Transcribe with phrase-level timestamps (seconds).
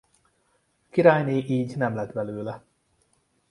[0.89, 2.63] Királyné így nem lett belőle.